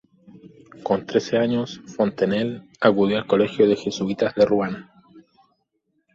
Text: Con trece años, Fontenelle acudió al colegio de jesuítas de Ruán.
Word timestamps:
Con 0.81 1.05
trece 1.05 1.37
años, 1.37 1.79
Fontenelle 1.85 2.63
acudió 2.79 3.19
al 3.19 3.27
colegio 3.27 3.67
de 3.69 3.75
jesuítas 3.75 4.33
de 4.33 4.45
Ruán. 4.47 4.89